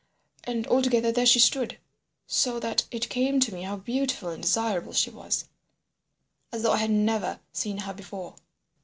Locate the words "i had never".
6.71-7.39